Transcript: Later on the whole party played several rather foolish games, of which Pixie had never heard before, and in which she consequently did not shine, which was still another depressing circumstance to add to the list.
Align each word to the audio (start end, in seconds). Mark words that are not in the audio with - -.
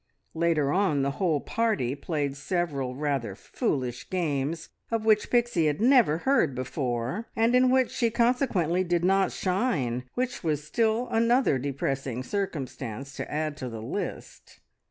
Later 0.33 0.71
on 0.71 1.03
the 1.03 1.11
whole 1.21 1.39
party 1.41 1.93
played 1.93 2.35
several 2.35 2.95
rather 2.95 3.35
foolish 3.35 4.09
games, 4.09 4.69
of 4.89 5.05
which 5.05 5.29
Pixie 5.29 5.67
had 5.67 5.79
never 5.79 6.17
heard 6.17 6.55
before, 6.55 7.27
and 7.35 7.53
in 7.53 7.69
which 7.69 7.91
she 7.91 8.09
consequently 8.09 8.83
did 8.83 9.05
not 9.05 9.31
shine, 9.31 10.05
which 10.15 10.43
was 10.43 10.63
still 10.63 11.07
another 11.11 11.59
depressing 11.59 12.23
circumstance 12.23 13.15
to 13.15 13.31
add 13.31 13.55
to 13.57 13.69
the 13.69 13.79
list. 13.83 14.61